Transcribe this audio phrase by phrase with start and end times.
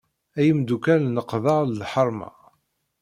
[0.37, 2.29] Ay imeddukal n leqder d lḥerma.